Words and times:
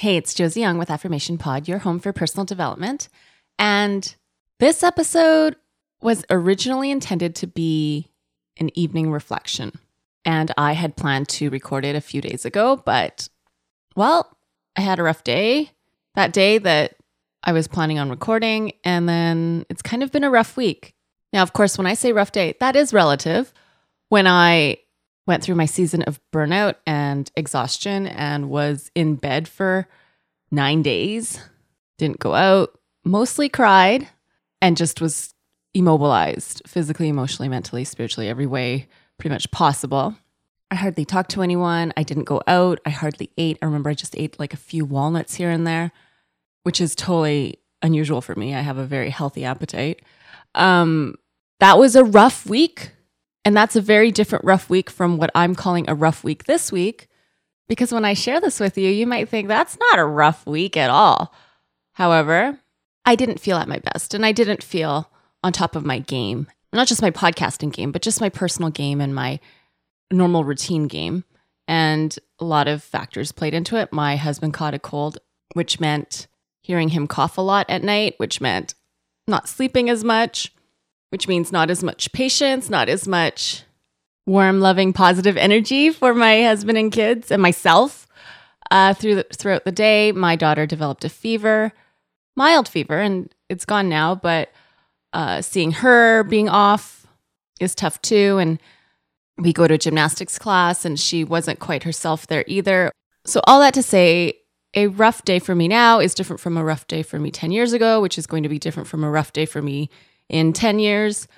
Hey, 0.00 0.16
it's 0.16 0.34
Josie 0.34 0.60
Young 0.60 0.76
with 0.76 0.90
Affirmation 0.90 1.38
Pod, 1.38 1.68
your 1.68 1.78
home 1.78 2.00
for 2.00 2.12
personal 2.12 2.44
development. 2.44 3.08
And 3.60 4.14
this 4.58 4.82
episode 4.82 5.54
was 6.02 6.24
originally 6.30 6.90
intended 6.90 7.36
to 7.36 7.46
be 7.46 8.08
an 8.56 8.76
evening 8.76 9.12
reflection. 9.12 9.78
And 10.24 10.50
I 10.58 10.72
had 10.72 10.96
planned 10.96 11.28
to 11.28 11.48
record 11.48 11.84
it 11.84 11.94
a 11.94 12.00
few 12.00 12.20
days 12.20 12.44
ago, 12.44 12.82
but 12.84 13.28
well, 13.94 14.36
I 14.74 14.80
had 14.80 14.98
a 14.98 15.04
rough 15.04 15.22
day 15.22 15.70
that 16.16 16.32
day 16.32 16.58
that 16.58 16.96
I 17.44 17.52
was 17.52 17.68
planning 17.68 18.00
on 18.00 18.10
recording. 18.10 18.72
And 18.82 19.08
then 19.08 19.64
it's 19.70 19.82
kind 19.82 20.02
of 20.02 20.10
been 20.10 20.24
a 20.24 20.30
rough 20.30 20.56
week. 20.56 20.96
Now, 21.32 21.42
of 21.42 21.52
course, 21.52 21.78
when 21.78 21.86
I 21.86 21.94
say 21.94 22.12
rough 22.12 22.32
day, 22.32 22.56
that 22.58 22.74
is 22.74 22.92
relative. 22.92 23.52
When 24.08 24.26
I 24.26 24.78
went 25.26 25.42
through 25.42 25.54
my 25.54 25.66
season 25.66 26.02
of 26.02 26.20
burnout 26.32 26.74
and 26.86 27.30
exhaustion 27.36 28.06
and 28.06 28.50
was 28.50 28.90
in 28.94 29.16
bed 29.16 29.48
for 29.48 29.88
nine 30.50 30.82
days, 30.82 31.40
didn't 31.98 32.18
go 32.18 32.34
out, 32.34 32.78
mostly 33.04 33.48
cried, 33.48 34.08
and 34.60 34.76
just 34.76 35.00
was 35.00 35.34
immobilized 35.74 36.62
physically, 36.66 37.08
emotionally, 37.08 37.48
mentally, 37.48 37.84
spiritually, 37.84 38.28
every 38.28 38.46
way 38.46 38.86
pretty 39.18 39.32
much 39.32 39.50
possible. 39.50 40.14
I 40.70 40.76
hardly 40.76 41.04
talked 41.04 41.30
to 41.32 41.42
anyone. 41.42 41.92
I 41.96 42.02
didn't 42.02 42.24
go 42.24 42.42
out. 42.46 42.80
I 42.84 42.90
hardly 42.90 43.30
ate. 43.38 43.58
I 43.62 43.66
remember 43.66 43.90
I 43.90 43.94
just 43.94 44.16
ate 44.18 44.38
like 44.38 44.52
a 44.52 44.58
few 44.58 44.84
walnuts 44.84 45.34
here 45.34 45.50
and 45.50 45.66
there, 45.66 45.92
which 46.62 46.80
is 46.80 46.94
totally 46.94 47.58
unusual 47.82 48.20
for 48.20 48.34
me. 48.34 48.54
I 48.54 48.60
have 48.60 48.78
a 48.78 48.84
very 48.84 49.10
healthy 49.10 49.44
appetite. 49.44 50.02
Um, 50.54 51.16
that 51.60 51.78
was 51.78 51.96
a 51.96 52.04
rough 52.04 52.46
week 52.46 52.93
and 53.44 53.56
that's 53.56 53.76
a 53.76 53.80
very 53.80 54.10
different 54.10 54.44
rough 54.44 54.70
week 54.70 54.90
from 54.90 55.16
what 55.18 55.30
I'm 55.34 55.54
calling 55.54 55.88
a 55.88 55.94
rough 55.94 56.24
week 56.24 56.44
this 56.44 56.72
week. 56.72 57.08
Because 57.68 57.92
when 57.92 58.04
I 58.04 58.14
share 58.14 58.40
this 58.40 58.60
with 58.60 58.76
you, 58.76 58.90
you 58.90 59.06
might 59.06 59.28
think 59.28 59.48
that's 59.48 59.78
not 59.78 59.98
a 59.98 60.04
rough 60.04 60.46
week 60.46 60.76
at 60.76 60.90
all. 60.90 61.32
However, 61.92 62.58
I 63.04 63.14
didn't 63.14 63.40
feel 63.40 63.56
at 63.56 63.68
my 63.68 63.78
best 63.78 64.14
and 64.14 64.24
I 64.24 64.32
didn't 64.32 64.62
feel 64.62 65.10
on 65.42 65.52
top 65.52 65.76
of 65.76 65.84
my 65.84 65.98
game, 65.98 66.46
not 66.72 66.88
just 66.88 67.02
my 67.02 67.10
podcasting 67.10 67.72
game, 67.72 67.92
but 67.92 68.02
just 68.02 68.20
my 68.20 68.28
personal 68.28 68.70
game 68.70 69.00
and 69.00 69.14
my 69.14 69.40
normal 70.10 70.44
routine 70.44 70.88
game. 70.88 71.24
And 71.66 72.16
a 72.38 72.44
lot 72.44 72.68
of 72.68 72.82
factors 72.82 73.32
played 73.32 73.54
into 73.54 73.76
it. 73.76 73.92
My 73.92 74.16
husband 74.16 74.52
caught 74.52 74.74
a 74.74 74.78
cold, 74.78 75.18
which 75.54 75.80
meant 75.80 76.26
hearing 76.60 76.90
him 76.90 77.06
cough 77.06 77.38
a 77.38 77.42
lot 77.42 77.66
at 77.68 77.82
night, 77.82 78.14
which 78.18 78.40
meant 78.40 78.74
not 79.26 79.48
sleeping 79.48 79.88
as 79.88 80.04
much, 80.04 80.52
which 81.14 81.28
means 81.28 81.52
not 81.52 81.70
as 81.70 81.84
much 81.84 82.10
patience, 82.10 82.68
not 82.68 82.88
as 82.88 83.06
much 83.06 83.62
warm, 84.26 84.58
loving, 84.58 84.92
positive 84.92 85.36
energy 85.36 85.88
for 85.90 86.12
my 86.12 86.42
husband 86.42 86.76
and 86.76 86.90
kids 86.90 87.30
and 87.30 87.40
myself. 87.40 88.08
Uh, 88.68 88.92
through 88.94 89.14
the, 89.14 89.26
throughout 89.32 89.64
the 89.64 89.70
day, 89.70 90.10
my 90.10 90.34
daughter 90.34 90.66
developed 90.66 91.04
a 91.04 91.08
fever, 91.08 91.70
mild 92.34 92.66
fever, 92.66 92.98
and 92.98 93.32
it's 93.48 93.64
gone 93.64 93.88
now. 93.88 94.16
But 94.16 94.50
uh, 95.12 95.40
seeing 95.40 95.70
her 95.70 96.24
being 96.24 96.48
off 96.48 97.06
is 97.60 97.76
tough 97.76 98.02
too. 98.02 98.38
And 98.38 98.60
we 99.38 99.52
go 99.52 99.68
to 99.68 99.74
a 99.74 99.78
gymnastics 99.78 100.36
class, 100.36 100.84
and 100.84 100.98
she 100.98 101.22
wasn't 101.22 101.60
quite 101.60 101.84
herself 101.84 102.26
there 102.26 102.42
either. 102.48 102.90
So 103.24 103.40
all 103.44 103.60
that 103.60 103.74
to 103.74 103.84
say, 103.84 104.40
a 104.74 104.88
rough 104.88 105.24
day 105.24 105.38
for 105.38 105.54
me 105.54 105.68
now 105.68 106.00
is 106.00 106.12
different 106.12 106.40
from 106.40 106.56
a 106.56 106.64
rough 106.64 106.88
day 106.88 107.04
for 107.04 107.20
me 107.20 107.30
10 107.30 107.52
years 107.52 107.72
ago, 107.72 108.00
which 108.00 108.18
is 108.18 108.26
going 108.26 108.42
to 108.42 108.48
be 108.48 108.58
different 108.58 108.88
from 108.88 109.04
a 109.04 109.10
rough 109.10 109.32
day 109.32 109.46
for 109.46 109.62
me 109.62 109.90
in 110.28 110.52
10 110.52 110.78
years 110.78 111.28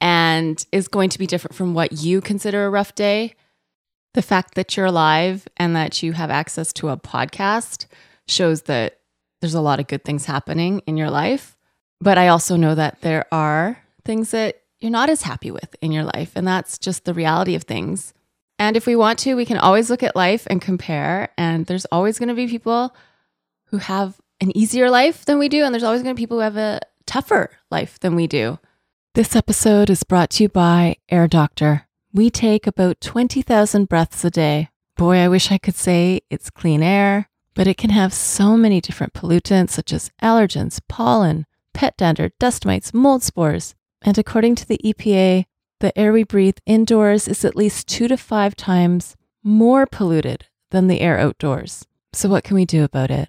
and 0.00 0.64
is 0.72 0.88
going 0.88 1.10
to 1.10 1.18
be 1.18 1.26
different 1.26 1.54
from 1.54 1.74
what 1.74 1.92
you 1.92 2.20
consider 2.20 2.66
a 2.66 2.70
rough 2.70 2.94
day. 2.94 3.34
The 4.14 4.22
fact 4.22 4.54
that 4.54 4.76
you're 4.76 4.86
alive 4.86 5.48
and 5.56 5.74
that 5.74 6.02
you 6.02 6.12
have 6.12 6.30
access 6.30 6.72
to 6.74 6.90
a 6.90 6.96
podcast 6.96 7.86
shows 8.28 8.62
that 8.62 9.00
there's 9.40 9.54
a 9.54 9.60
lot 9.60 9.80
of 9.80 9.86
good 9.86 10.04
things 10.04 10.26
happening 10.26 10.82
in 10.86 10.96
your 10.96 11.10
life. 11.10 11.56
But 12.00 12.18
I 12.18 12.28
also 12.28 12.56
know 12.56 12.74
that 12.74 13.00
there 13.00 13.26
are 13.32 13.78
things 14.04 14.30
that 14.30 14.60
you're 14.78 14.90
not 14.90 15.08
as 15.08 15.22
happy 15.22 15.50
with 15.50 15.74
in 15.80 15.92
your 15.92 16.04
life. 16.04 16.32
And 16.34 16.46
that's 16.46 16.78
just 16.78 17.04
the 17.04 17.14
reality 17.14 17.54
of 17.54 17.64
things. 17.64 18.12
And 18.58 18.76
if 18.76 18.86
we 18.86 18.96
want 18.96 19.18
to, 19.20 19.34
we 19.34 19.46
can 19.46 19.56
always 19.56 19.90
look 19.90 20.02
at 20.02 20.14
life 20.14 20.46
and 20.48 20.60
compare. 20.60 21.30
And 21.36 21.66
there's 21.66 21.86
always 21.86 22.18
going 22.18 22.28
to 22.28 22.34
be 22.34 22.46
people 22.46 22.94
who 23.66 23.78
have 23.78 24.20
an 24.40 24.56
easier 24.56 24.90
life 24.90 25.24
than 25.24 25.38
we 25.38 25.48
do. 25.48 25.64
And 25.64 25.74
there's 25.74 25.84
always 25.84 26.02
going 26.02 26.14
to 26.14 26.18
be 26.18 26.22
people 26.22 26.36
who 26.36 26.42
have 26.42 26.56
a 26.56 26.80
tougher 27.06 27.50
life 27.70 27.98
than 28.00 28.14
we 28.14 28.26
do. 28.26 28.58
This 29.14 29.36
episode 29.36 29.90
is 29.90 30.02
brought 30.02 30.30
to 30.30 30.44
you 30.44 30.48
by 30.48 30.96
Air 31.08 31.28
Doctor. 31.28 31.86
We 32.12 32.30
take 32.30 32.66
about 32.66 33.00
20,000 33.00 33.88
breaths 33.88 34.24
a 34.24 34.30
day. 34.30 34.70
Boy, 34.96 35.18
I 35.18 35.28
wish 35.28 35.50
I 35.50 35.58
could 35.58 35.74
say 35.76 36.20
it's 36.30 36.50
clean 36.50 36.82
air, 36.82 37.28
but 37.54 37.66
it 37.66 37.76
can 37.76 37.90
have 37.90 38.12
so 38.12 38.56
many 38.56 38.80
different 38.80 39.12
pollutants 39.12 39.70
such 39.70 39.92
as 39.92 40.10
allergens, 40.22 40.80
pollen, 40.88 41.46
pet 41.72 41.96
dander, 41.96 42.30
dust 42.38 42.64
mites, 42.64 42.94
mold 42.94 43.22
spores. 43.22 43.74
And 44.02 44.18
according 44.18 44.54
to 44.56 44.66
the 44.66 44.80
EPA, 44.84 45.46
the 45.80 45.98
air 45.98 46.12
we 46.12 46.24
breathe 46.24 46.58
indoors 46.66 47.28
is 47.28 47.44
at 47.44 47.56
least 47.56 47.88
two 47.88 48.08
to 48.08 48.16
five 48.16 48.56
times 48.56 49.16
more 49.42 49.86
polluted 49.86 50.46
than 50.70 50.86
the 50.86 51.00
air 51.00 51.18
outdoors. 51.18 51.86
So, 52.12 52.28
what 52.28 52.44
can 52.44 52.54
we 52.54 52.64
do 52.64 52.84
about 52.84 53.10
it? 53.10 53.28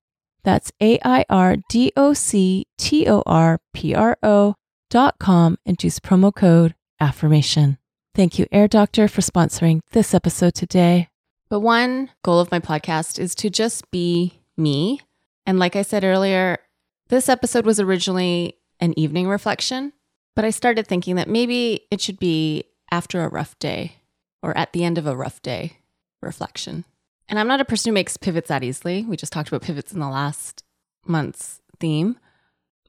that's 0.43 0.71
A 0.81 0.99
I 1.03 1.25
R 1.29 1.57
D 1.69 1.91
O 1.95 2.13
C 2.13 2.65
T 2.77 3.07
O 3.07 3.23
R 3.25 3.59
P 3.73 3.93
R 3.93 4.17
O 4.23 4.55
dot 4.89 5.19
com 5.19 5.57
and 5.65 5.81
use 5.83 5.99
promo 5.99 6.33
code 6.33 6.75
affirmation. 6.99 7.77
Thank 8.13 8.37
you, 8.37 8.45
Air 8.51 8.67
Doctor, 8.67 9.07
for 9.07 9.21
sponsoring 9.21 9.79
this 9.91 10.13
episode 10.13 10.53
today. 10.53 11.07
But 11.49 11.61
one 11.61 12.09
goal 12.23 12.39
of 12.39 12.51
my 12.51 12.59
podcast 12.59 13.19
is 13.19 13.35
to 13.35 13.49
just 13.49 13.89
be 13.91 14.39
me. 14.57 15.01
And 15.45 15.59
like 15.59 15.75
I 15.75 15.81
said 15.81 16.03
earlier, 16.03 16.59
this 17.07 17.29
episode 17.29 17.65
was 17.65 17.79
originally 17.79 18.57
an 18.79 18.97
evening 18.97 19.27
reflection, 19.27 19.93
but 20.35 20.45
I 20.45 20.49
started 20.49 20.87
thinking 20.87 21.15
that 21.15 21.27
maybe 21.27 21.87
it 21.91 22.01
should 22.01 22.19
be 22.19 22.65
after 22.91 23.23
a 23.23 23.29
rough 23.29 23.57
day 23.59 23.97
or 24.41 24.57
at 24.57 24.73
the 24.73 24.83
end 24.83 24.97
of 24.97 25.07
a 25.07 25.15
rough 25.15 25.41
day 25.41 25.77
reflection. 26.21 26.85
And 27.31 27.39
I'm 27.39 27.47
not 27.47 27.61
a 27.61 27.65
person 27.65 27.89
who 27.89 27.93
makes 27.93 28.17
pivots 28.17 28.49
that 28.49 28.61
easily. 28.61 29.05
We 29.05 29.15
just 29.15 29.31
talked 29.31 29.47
about 29.47 29.61
pivots 29.61 29.93
in 29.93 30.01
the 30.01 30.09
last 30.09 30.65
month's 31.05 31.61
theme. 31.79 32.19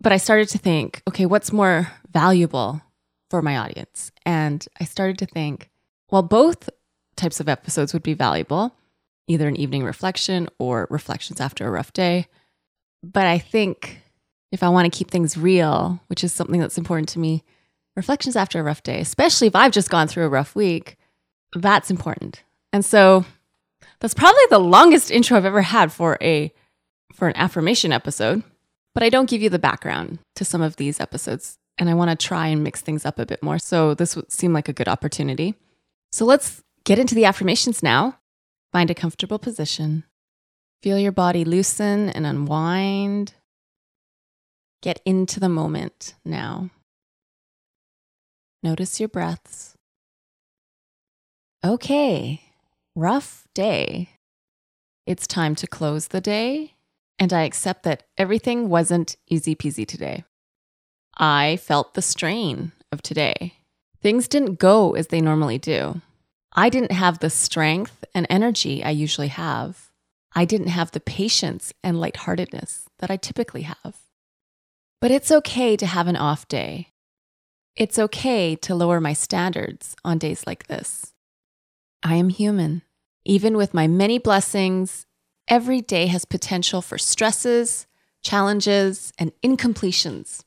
But 0.01 0.11
I 0.11 0.17
started 0.17 0.49
to 0.49 0.59
think, 0.59 1.01
okay, 1.09 1.27
what's 1.27 1.53
more 1.53 1.93
valuable 2.11 2.83
for 3.31 3.41
my 3.41 3.57
audience? 3.57 4.11
And 4.27 4.67
I 4.81 4.85
started 4.85 5.17
to 5.19 5.27
think, 5.27 5.71
well, 6.11 6.25
both 6.25 6.69
types 7.15 7.39
of 7.39 7.49
episodes 7.49 7.93
would 7.93 8.03
be 8.03 8.15
valuable, 8.15 8.75
either 9.29 9.47
an 9.47 9.55
evening 9.55 9.85
reflection 9.85 10.49
or 10.59 10.89
reflections 10.91 11.41
after 11.41 11.65
a 11.65 11.71
rough 11.71 11.93
day. 11.93 12.27
But 13.01 13.29
I 13.29 13.39
think 13.39 14.03
if 14.51 14.65
I 14.65 14.71
want 14.71 14.93
to 14.93 14.99
keep 14.99 15.13
things 15.13 15.39
real, 15.39 16.01
which 16.09 16.25
is 16.25 16.33
something 16.33 16.59
that's 16.59 16.79
important 16.79 17.09
to 17.11 17.21
me, 17.21 17.45
reflections 17.95 18.35
after 18.35 18.59
a 18.59 18.65
rough 18.65 18.83
day, 18.83 19.01
especially 19.01 19.47
if 19.47 19.55
I've 19.55 19.71
just 19.71 19.89
gone 19.89 20.09
through 20.09 20.25
a 20.25 20.29
rough 20.29 20.57
week, 20.57 20.97
that's 21.55 21.93
important. 21.93 22.43
And 22.73 22.85
so 22.85 23.25
that's 24.03 24.15
probably 24.15 24.43
the 24.51 24.59
longest 24.59 25.13
intro 25.13 25.37
I've 25.37 25.45
ever 25.45 25.63
had 25.63 25.93
for 25.93 26.19
a 26.21 26.53
for 27.15 27.29
an 27.29 27.37
affirmation 27.37 27.93
episode, 27.93 28.43
but 28.95 29.05
I 29.05 29.09
don't 29.09 29.31
give 29.31 29.41
you 29.41 29.49
the 29.49 29.61
background 29.61 30.19
to 30.35 30.45
some 30.45 30.61
of 30.61 30.75
these 30.75 30.99
episodes 30.99 31.57
and 31.79 31.89
I 31.89 31.95
want 31.95 32.11
to 32.11 32.27
try 32.27 32.49
and 32.49 32.65
mix 32.65 32.81
things 32.81 33.07
up 33.07 33.21
a 33.21 33.27
bit 33.27 33.43
more. 33.45 33.61
So 33.61 33.95
this 33.95 34.17
would 34.17 34.33
seem 34.33 34.53
like 34.53 34.69
a 34.69 34.73
good 34.73 34.89
opportunity. 34.89 35.55
So 36.11 36.25
let's 36.25 36.65
get 36.85 36.99
into 36.99 37.15
the 37.15 37.25
affirmations 37.25 37.81
now. 37.81 38.19
Find 38.73 38.91
a 38.91 38.95
comfortable 38.95 39.39
position. 39.39 40.03
Feel 40.83 40.99
your 40.99 41.13
body 41.13 41.45
loosen 41.45 42.11
and 42.11 42.27
unwind. 42.27 43.35
Get 44.83 45.01
into 45.05 45.39
the 45.39 45.49
moment 45.49 46.15
now. 46.25 46.71
Notice 48.65 48.99
your 48.99 49.09
breaths. 49.09 49.77
Okay, 51.65 52.43
rough 52.95 53.47
day. 53.55 54.11
It's 55.07 55.27
time 55.27 55.55
to 55.57 55.67
close 55.67 56.09
the 56.09 56.21
day, 56.21 56.75
and 57.19 57.33
I 57.33 57.43
accept 57.43 57.83
that 57.85 58.05
everything 58.19 58.69
wasn't 58.69 59.17
easy 59.29 59.55
peasy 59.55 59.87
today. 59.87 60.25
I 61.17 61.57
felt 61.57 61.95
the 61.95 62.03
strain 62.03 62.73
of 62.91 63.03
today. 63.03 63.55
Things 64.01 64.29
didn't 64.29 64.59
go 64.59 64.95
as 64.95 65.09
they 65.09 65.21
normally 65.21 65.59
do. 65.59 66.01
I 66.55 66.69
didn't 66.69 66.93
have 66.93 67.19
the 67.19 67.31
strength 67.31 68.05
and 68.15 68.27
energy 68.29 68.85
I 68.85 68.91
usually 68.91 69.29
have. 69.29 69.91
I 70.35 70.45
didn't 70.45 70.69
have 70.69 70.91
the 70.91 71.01
patience 71.01 71.73
and 71.83 72.01
lightheartedness 72.01 72.87
that 72.99 73.11
I 73.11 73.17
typically 73.17 73.63
have. 73.63 73.97
But 75.01 75.11
it's 75.11 75.31
okay 75.31 75.77
to 75.77 75.87
have 75.87 76.09
an 76.09 76.17
off 76.17 76.47
day. 76.49 76.89
It's 77.75 77.99
okay 77.99 78.55
to 78.57 78.75
lower 78.75 79.01
my 79.01 79.15
standards 79.15 79.97
on 80.05 80.19
days 80.19 80.47
like 80.47 80.67
this. 80.67 81.12
I 82.03 82.17
am 82.17 82.29
human. 82.29 82.83
Even 83.25 83.57
with 83.57 83.75
my 83.75 83.87
many 83.87 84.19
blessings, 84.19 85.07
every 85.47 85.81
day 85.81 86.07
has 86.09 86.25
potential 86.25 86.83
for 86.83 86.99
stresses, 86.99 87.87
challenges, 88.23 89.13
and 89.19 89.33
incompletions. 89.45 90.43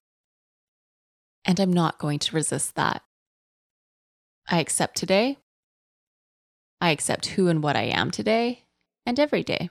And 1.46 1.60
I'm 1.60 1.72
not 1.72 2.00
going 2.00 2.19
to 2.19 2.36
resist 2.36 2.75
that. 2.75 3.04
I 4.50 4.60
accept 4.60 4.98
today. 4.98 5.38
I 6.81 6.90
accept 6.90 7.28
who 7.28 7.48
and 7.48 7.63
what 7.63 7.75
I 7.75 7.84
am 7.84 8.12
today 8.12 8.66
and 9.06 9.19
every 9.19 9.44
day. 9.44 9.69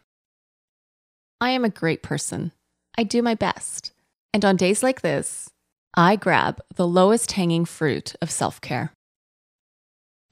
I 1.41 1.51
am 1.51 1.65
a 1.65 1.69
great 1.69 2.03
person. 2.03 2.53
I 2.97 3.03
do 3.03 3.23
my 3.23 3.35
best. 3.35 3.93
And 4.33 4.45
on 4.45 4.57
days 4.57 4.83
like 4.83 5.03
this, 5.03 5.51
I 5.95 6.17
grab 6.17 6.61
the 6.75 6.87
lowest 6.87 7.33
hanging 7.33 7.67
fruit 7.67 8.15
of 8.23 8.31
self 8.31 8.61
care. 8.61 8.94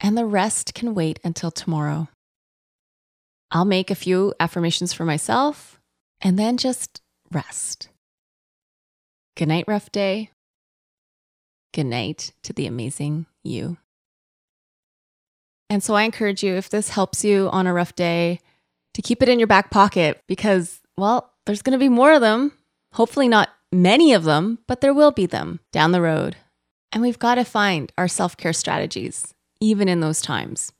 And 0.03 0.17
the 0.17 0.25
rest 0.25 0.73
can 0.73 0.93
wait 0.93 1.19
until 1.23 1.49
tomorrow. 1.49 2.09
I'll 3.51 3.65
make 3.65 3.89
a 3.89 3.95
few 3.95 4.33
affirmations 4.39 4.91
for 4.91 5.05
myself 5.05 5.79
and 6.21 6.37
then 6.37 6.57
just 6.57 7.01
rest. 7.31 7.87
Good 9.37 9.47
night, 9.47 9.65
rough 9.67 9.91
day. 9.91 10.29
Good 11.73 11.85
night 11.85 12.33
to 12.43 12.51
the 12.51 12.67
amazing 12.67 13.25
you. 13.43 13.77
And 15.69 15.81
so 15.81 15.95
I 15.95 16.03
encourage 16.03 16.43
you, 16.43 16.53
if 16.53 16.69
this 16.69 16.89
helps 16.89 17.23
you 17.23 17.49
on 17.49 17.65
a 17.65 17.73
rough 17.73 17.95
day, 17.95 18.39
to 18.93 19.01
keep 19.01 19.23
it 19.23 19.29
in 19.29 19.39
your 19.39 19.47
back 19.47 19.71
pocket 19.71 20.21
because, 20.27 20.81
well, 20.97 21.31
there's 21.45 21.63
going 21.63 21.71
to 21.71 21.83
be 21.83 21.89
more 21.89 22.13
of 22.13 22.21
them. 22.21 22.51
Hopefully, 22.93 23.27
not 23.27 23.49
many 23.71 24.13
of 24.13 24.23
them, 24.23 24.59
but 24.67 24.81
there 24.81 24.93
will 24.93 25.11
be 25.11 25.25
them 25.25 25.61
down 25.71 25.91
the 25.91 26.01
road. 26.01 26.35
And 26.91 27.01
we've 27.01 27.17
got 27.17 27.35
to 27.35 27.43
find 27.43 27.91
our 27.97 28.07
self 28.07 28.37
care 28.37 28.53
strategies, 28.53 29.32
even 29.63 29.87
in 29.87 30.01
those 30.01 30.21
times, 30.21 30.71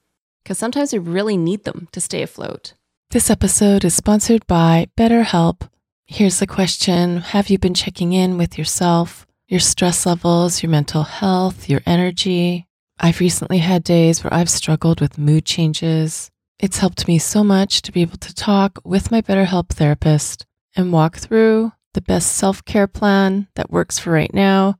because 0.43 0.57
sometimes 0.57 0.93
we 0.93 0.99
really 0.99 1.37
need 1.37 1.63
them 1.63 1.87
to 1.91 2.01
stay 2.01 2.21
afloat. 2.21 2.73
This 3.11 3.29
episode 3.29 3.85
is 3.85 3.95
sponsored 3.95 4.45
by 4.47 4.87
BetterHelp. 4.97 5.69
Here's 6.05 6.39
the 6.39 6.47
question 6.47 7.17
Have 7.17 7.49
you 7.49 7.57
been 7.57 7.73
checking 7.73 8.13
in 8.13 8.37
with 8.37 8.57
yourself? 8.57 9.25
your 9.53 9.59
stress 9.59 10.07
levels, 10.07 10.63
your 10.63 10.69
mental 10.71 11.03
health, 11.03 11.69
your 11.69 11.81
energy. 11.85 12.67
I've 12.99 13.19
recently 13.19 13.59
had 13.59 13.83
days 13.83 14.23
where 14.23 14.33
I've 14.33 14.49
struggled 14.49 14.99
with 14.99 15.19
mood 15.19 15.45
changes. 15.45 16.31
It's 16.59 16.79
helped 16.79 17.07
me 17.07 17.19
so 17.19 17.43
much 17.43 17.83
to 17.83 17.91
be 17.91 18.01
able 18.01 18.17
to 18.17 18.33
talk 18.33 18.79
with 18.83 19.11
my 19.11 19.21
BetterHelp 19.21 19.69
therapist 19.69 20.47
and 20.75 20.91
walk 20.91 21.17
through 21.17 21.71
the 21.93 22.01
best 22.01 22.35
self 22.35 22.65
care 22.65 22.87
plan 22.87 23.47
that 23.53 23.69
works 23.69 23.99
for 23.99 24.09
right 24.11 24.33
now. 24.33 24.79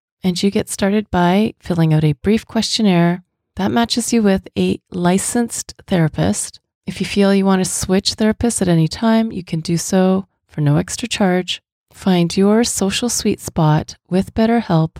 and 0.23 0.41
you 0.41 0.51
get 0.51 0.69
started 0.69 1.09
by 1.11 1.53
filling 1.59 1.93
out 1.93 2.03
a 2.03 2.13
brief 2.13 2.45
questionnaire 2.45 3.23
that 3.55 3.71
matches 3.71 4.13
you 4.13 4.21
with 4.23 4.47
a 4.57 4.79
licensed 4.91 5.73
therapist. 5.87 6.59
If 6.85 6.99
you 6.99 7.05
feel 7.05 7.33
you 7.33 7.45
want 7.45 7.63
to 7.63 7.69
switch 7.69 8.15
therapists 8.15 8.61
at 8.61 8.67
any 8.67 8.87
time, 8.87 9.31
you 9.31 9.43
can 9.43 9.59
do 9.59 9.77
so 9.77 10.27
for 10.47 10.61
no 10.61 10.77
extra 10.77 11.07
charge. 11.07 11.61
Find 11.91 12.35
your 12.35 12.63
social 12.63 13.09
sweet 13.09 13.39
spot 13.39 13.97
with 14.09 14.33
BetterHelp 14.33 14.97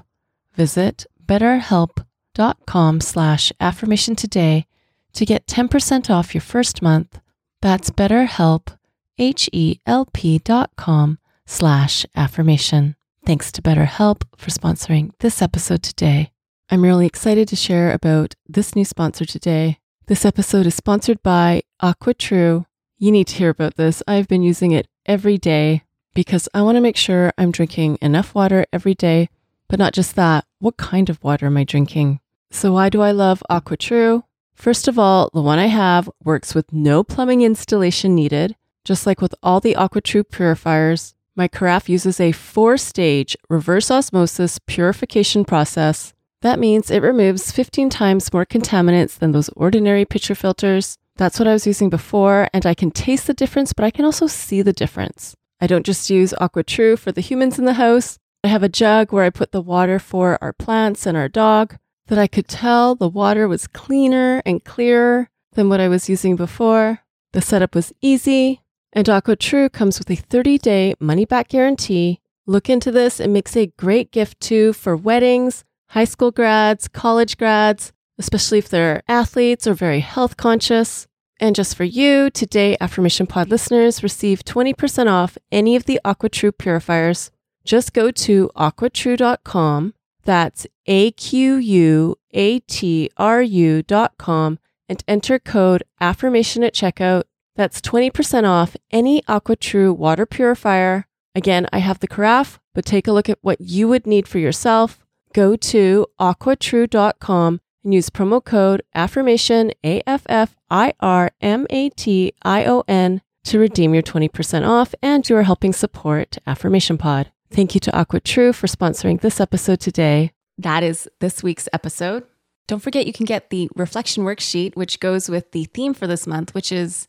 Visit 0.54 1.06
betterhelp.com 1.26 3.02
slash 3.02 3.52
affirmation 3.60 4.16
today 4.16 4.66
to 5.14 5.26
get 5.26 5.48
10% 5.48 6.10
off 6.10 6.34
your 6.36 6.42
first 6.42 6.82
month. 6.82 7.20
That's 7.62 7.90
betterhelp, 7.90 8.76
H-E-L-P 9.18 10.40
dot 10.40 10.72
com 10.76 11.20
slash 11.46 12.06
affirmation. 12.16 12.96
Thanks 13.26 13.52
to 13.54 13.62
BetterHelp 13.62 14.24
for 14.36 14.50
sponsoring 14.50 15.12
this 15.20 15.42
episode 15.42 15.84
today. 15.84 16.32
I'm 16.70 16.84
really 16.84 17.06
excited 17.06 17.48
to 17.50 17.56
share 17.56 17.92
about 17.92 18.36
this 18.48 18.76
new 18.76 18.86
sponsor 18.86 19.26
today. 19.26 19.80
This 20.08 20.26
episode 20.26 20.66
is 20.66 20.76
sponsored 20.76 21.22
by 21.22 21.64
AquaTrue. 21.82 22.66
You 22.98 23.12
need 23.12 23.28
to 23.28 23.36
hear 23.36 23.50
about 23.50 23.76
this. 23.76 24.02
I've 24.08 24.28
been 24.28 24.44
using 24.44 24.72
it 24.72 24.88
every 25.06 25.38
day 25.38 25.84
because 26.14 26.50
I 26.54 26.62
want 26.62 26.76
to 26.76 26.82
make 26.82 26.98
sure 26.98 27.32
I'm 27.38 27.52
drinking 27.52 27.98
enough 28.02 28.34
water 28.36 28.66
every 28.74 28.96
day 28.96 29.30
but 29.72 29.80
not 29.80 29.94
just 29.94 30.18
that, 30.18 30.46
what 30.60 30.76
kind 30.76 31.10
of 31.10 31.24
water 31.24 31.46
am 31.46 31.56
I 31.56 31.64
drinking? 31.64 32.20
So, 32.52 32.74
why 32.74 32.90
do 32.90 33.02
I 33.02 33.12
love 33.12 33.42
AquaTrue? 33.50 34.22
First 34.54 34.90
of 34.90 35.00
all, 35.00 35.30
the 35.34 35.42
one 35.42 35.60
I 35.60 35.68
have 35.68 36.10
works 36.26 36.54
with 36.54 36.74
no 36.74 37.06
plumbing 37.06 37.42
installation 37.42 38.14
needed. 38.14 38.58
Just 38.84 39.08
like 39.08 39.22
with 39.22 39.34
all 39.42 39.62
the 39.62 39.76
AquaTrue 39.76 40.30
purifiers, 40.30 41.16
my 41.36 41.48
carafe 41.48 41.90
uses 41.90 42.20
a 42.20 42.32
four 42.32 42.78
stage 42.78 43.38
reverse 43.50 43.90
osmosis 43.90 44.60
purification 44.60 45.46
process. 45.46 46.14
That 46.42 46.60
means 46.60 46.90
it 46.90 47.02
removes 47.02 47.52
15 47.52 47.90
times 47.90 48.34
more 48.34 48.46
contaminants 48.46 49.18
than 49.18 49.32
those 49.32 49.50
ordinary 49.50 50.06
pitcher 50.06 50.36
filters. 50.36 50.98
That's 51.18 51.40
what 51.40 51.48
I 51.48 51.54
was 51.54 51.68
using 51.68 51.90
before, 51.90 52.50
and 52.54 52.66
I 52.66 52.74
can 52.74 52.90
taste 52.90 53.28
the 53.28 53.34
difference, 53.34 53.74
but 53.74 53.86
I 53.86 53.92
can 53.92 54.06
also 54.06 54.28
see 54.28 54.62
the 54.62 54.74
difference. 54.74 55.36
I 55.60 55.68
don't 55.68 55.86
just 55.86 56.10
use 56.10 56.34
AquaTrue 56.40 56.98
for 56.98 57.12
the 57.12 57.22
humans 57.22 57.60
in 57.60 57.66
the 57.66 57.74
house. 57.74 58.18
I 58.44 58.48
have 58.48 58.64
a 58.64 58.70
jug 58.70 59.12
where 59.12 59.24
I 59.24 59.30
put 59.30 59.52
the 59.52 59.62
water 59.62 60.00
for 60.00 60.40
our 60.42 60.54
plants 60.54 61.06
and 61.06 61.16
our 61.16 61.30
dog 61.30 61.78
that 62.08 62.18
I 62.18 62.26
could 62.26 62.48
tell 62.48 62.96
the 62.96 63.08
water 63.08 63.48
was 63.48 63.68
cleaner 63.68 64.42
and 64.46 64.64
clearer 64.64 65.30
than 65.54 65.70
what 65.70 65.80
I 65.80 65.88
was 65.88 66.10
using 66.10 66.36
before. 66.36 67.00
The 67.34 67.42
setup 67.42 67.76
was 67.76 67.94
easy, 68.02 68.62
and 68.94 69.08
AquaTrue 69.08 69.72
comes 69.72 70.00
with 70.00 70.10
a 70.10 70.16
30 70.16 70.58
day 70.58 70.94
money 71.00 71.26
back 71.26 71.50
guarantee. 71.50 72.20
Look 72.46 72.70
into 72.70 72.92
this, 72.92 73.20
it 73.20 73.30
makes 73.30 73.56
a 73.56 73.68
great 73.78 74.12
gift 74.12 74.40
too 74.40 74.74
for 74.74 74.96
weddings, 74.96 75.64
high 75.90 76.06
school 76.06 76.32
grads, 76.32 76.88
college 76.88 77.38
grads, 77.38 77.94
especially 78.18 78.58
if 78.58 78.70
they're 78.70 79.04
athletes 79.08 79.68
or 79.68 79.74
very 79.74 80.00
health 80.00 80.38
conscious. 80.38 81.08
And 81.40 81.56
just 81.56 81.76
for 81.76 81.84
you, 81.84 82.30
today 82.30 82.78
Affirmation 82.80 83.28
Pod 83.28 83.50
listeners 83.50 84.04
receive 84.04 84.44
20% 84.44 85.08
off 85.08 85.38
any 85.52 85.76
of 85.76 85.86
the 85.86 86.00
AquaTrue 86.06 86.58
purifiers 86.58 87.32
just 87.64 87.94
go 87.94 88.12
to 88.12 88.50
aquatrue.com. 88.56 89.94
That's 90.24 90.68
A 90.86 91.12
Q 91.12 91.56
U 91.56 92.16
A 92.32 92.60
T 92.60 93.10
R 93.18 93.42
U.com 93.42 94.60
and 94.90 95.04
enter 95.08 95.40
code 95.40 95.84
affirmation 96.00 96.64
at 96.64 96.74
checkout. 96.74 97.24
That's 97.56 97.82
20% 97.82 98.48
off 98.48 98.78
any 98.92 99.22
AquaTrue 99.24 99.96
water 99.96 100.26
purifier. 100.26 101.06
Again, 101.36 101.68
I 101.72 101.80
have 101.80 102.00
the 102.00 102.08
carafe, 102.08 102.60
but 102.74 102.86
take 102.86 103.08
a 103.08 103.12
look 103.12 103.30
at 103.30 103.40
what 103.42 103.62
you 103.62 103.88
would 103.88 104.08
need 104.08 104.28
for 104.28 104.40
yourself. 104.40 105.00
Go 105.34 105.56
to 105.56 106.08
aquatrue.com 106.20 107.62
and 107.84 107.94
use 107.94 108.10
promo 108.10 108.44
code 108.44 108.84
AFFIRMATION, 108.96 109.72
A 109.84 110.02
F 110.06 110.24
F 110.28 110.56
I 110.70 110.94
R 111.00 111.32
M 111.42 111.66
A 111.70 111.90
T 111.90 112.34
I 112.44 112.66
O 112.66 112.84
N, 112.88 113.22
to 113.46 113.60
redeem 113.60 113.94
your 113.94 114.04
20% 114.04 114.68
off, 114.68 114.94
and 115.02 115.28
you 115.28 115.36
are 115.36 115.44
helping 115.44 115.74
support 115.74 116.38
Affirmation 116.46 116.98
Pod. 116.98 117.32
Thank 117.50 117.74
you 117.74 117.80
to 117.82 117.92
AquaTrue 117.92 118.54
for 118.56 118.68
sponsoring 118.68 119.20
this 119.20 119.40
episode 119.40 119.80
today. 119.80 120.32
That 120.58 120.84
is 120.84 121.10
this 121.20 121.42
week's 121.42 121.68
episode. 121.74 122.24
Don't 122.68 122.82
forget 122.82 123.08
you 123.08 123.14
can 123.14 123.26
get 123.26 123.50
the 123.50 123.70
reflection 123.76 124.24
worksheet, 124.24 124.76
which 124.76 125.00
goes 125.00 125.28
with 125.28 125.52
the 125.52 125.66
theme 125.66 125.94
for 125.94 126.08
this 126.08 126.28
month, 126.28 126.54
which 126.54 126.72
is 126.72 127.08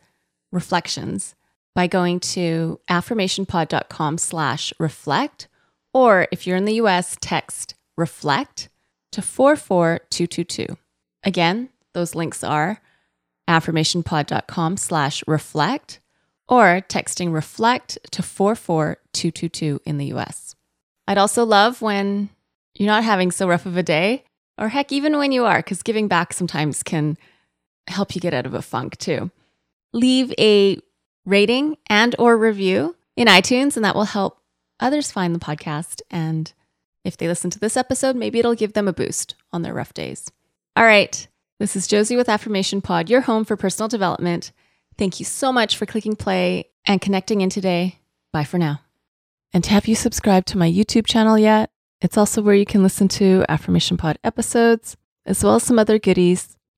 reflections, 0.53 1.35
by 1.75 1.87
going 1.87 2.21
to 2.21 2.79
affirmationpod.com 2.89 4.19
slash 4.19 4.73
reflect. 4.79 5.49
Or 5.95 6.29
if 6.31 6.47
you're 6.47 6.57
in 6.57 6.67
the 6.67 6.75
US, 6.75 7.17
text 7.21 7.75
reflect 7.97 8.69
to 9.13 9.23
44222. 9.23 10.77
Again, 11.25 11.69
those 11.95 12.15
links 12.15 12.45
are 12.45 12.81
affirmationpod.com 13.49 14.77
slash 14.77 15.23
reflect 15.27 16.01
or 16.49 16.83
texting 16.89 17.33
reflect 17.33 17.99
to 18.11 18.23
44222 18.23 19.81
in 19.85 19.99
the 19.99 20.13
US. 20.15 20.55
I'd 21.07 21.19
also 21.19 21.45
love 21.45 21.83
when 21.83 22.31
you're 22.75 22.87
not 22.87 23.05
having 23.05 23.31
so 23.31 23.49
rough 23.49 23.67
of 23.67 23.77
a 23.77 23.83
day, 23.83 24.25
or 24.59 24.69
heck, 24.69 24.93
even 24.93 25.17
when 25.17 25.33
you 25.33 25.45
are, 25.45 25.59
because 25.59 25.83
giving 25.83 26.09
back 26.09 26.33
sometimes 26.33 26.83
can 26.83 27.17
help 27.89 28.15
you 28.15 28.21
get 28.21 28.35
out 28.35 28.47
of 28.47 28.55
a 28.55 28.63
funk 28.63 28.97
too. 28.99 29.31
Leave 29.93 30.33
a 30.39 30.79
rating 31.25 31.77
and 31.89 32.15
or 32.19 32.37
review 32.37 32.97
in 33.17 33.29
iTunes, 33.29 33.77
and 33.77 33.85
that 33.85 33.95
will 33.95 34.05
help 34.05 34.39
others 34.81 35.13
find 35.13 35.35
the 35.35 35.39
podcast. 35.39 36.01
And 36.11 36.53
if 37.05 37.17
they 37.17 37.29
listen 37.29 37.51
to 37.51 37.59
this 37.59 37.77
episode, 37.77 38.17
maybe 38.17 38.39
it'll 38.39 38.55
give 38.55 38.73
them 38.73 38.89
a 38.89 38.93
boost 38.93 39.35
on 39.53 39.63
their 39.63 39.75
rough 39.75 39.95
days. 39.95 40.31
All 40.77 40.85
right. 40.85 41.27
This 41.59 41.77
is 41.77 41.87
Josie 41.87 42.17
with 42.17 42.29
Affirmation 42.29 42.81
Pod, 42.81 43.09
your 43.09 43.21
home 43.21 43.45
for 43.45 43.57
personal 43.57 43.89
development. 43.89 44.51
Thank 44.99 45.21
you 45.21 45.25
so 45.25 45.53
much 45.53 45.77
for 45.77 45.87
clicking 45.87 46.17
play 46.17 46.71
and 46.85 47.01
connecting 47.01 47.41
in 47.41 47.51
today. 47.51 48.01
Bye 48.33 48.45
for 48.45 48.59
now. 48.59 48.81
And 49.53 49.65
have 49.67 49.87
you 49.87 49.95
subscribed 49.95 50.49
to 50.49 50.59
my 50.59 50.71
YouTube 50.71 51.07
channel 51.07 51.39
yet? 51.39 51.71
It's 52.01 52.19
also 52.19 52.43
where 52.43 52.55
you 52.55 52.67
can 52.67 52.83
listen 52.83 53.07
to 53.09 53.45
Affirmation 53.49 53.97
Pod 53.97 54.19
episodes, 54.25 54.97
as 55.25 55.45
well 55.45 55.55
as 55.55 55.63
some 55.63 55.79
other 55.79 55.99
goodies. 56.01 56.57